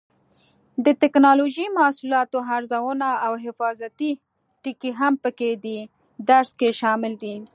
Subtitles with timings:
[0.85, 4.11] د ټېکنالوجۍ محصولاتو ارزونه او حفاظتي
[4.63, 5.29] ټکي هم په
[5.65, 5.79] دې
[6.29, 7.35] درس کې شامل دي.